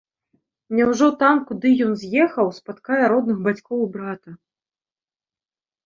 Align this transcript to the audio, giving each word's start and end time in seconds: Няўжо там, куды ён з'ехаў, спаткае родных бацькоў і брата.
Няўжо 0.79 1.09
там, 1.23 1.35
куды 1.51 1.69
ён 1.89 1.93
з'ехаў, 2.05 2.47
спаткае 2.59 3.01
родных 3.15 3.37
бацькоў 3.47 3.79
і 3.87 3.89
брата. 3.95 4.39